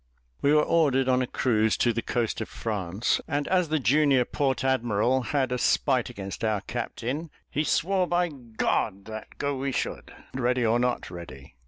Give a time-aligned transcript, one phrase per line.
[0.41, 4.25] We were ordered on a cruise to the coast of France; and as the junior
[4.25, 10.11] port admiral had a spite against our captain, he swore by that go we should,
[10.33, 11.53] ready or not ready.